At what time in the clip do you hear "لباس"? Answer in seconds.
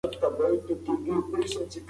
1.41-1.69